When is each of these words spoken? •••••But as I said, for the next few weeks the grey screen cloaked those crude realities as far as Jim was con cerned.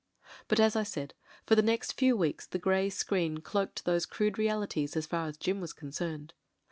•••••But 0.47 0.59
as 0.59 0.75
I 0.75 0.81
said, 0.81 1.13
for 1.45 1.53
the 1.53 1.61
next 1.61 1.91
few 1.93 2.17
weeks 2.17 2.47
the 2.47 2.57
grey 2.57 2.89
screen 2.89 3.37
cloaked 3.37 3.85
those 3.85 4.07
crude 4.07 4.39
realities 4.39 4.97
as 4.97 5.05
far 5.05 5.27
as 5.27 5.37
Jim 5.37 5.61
was 5.61 5.73
con 5.73 5.89
cerned. 5.91 6.31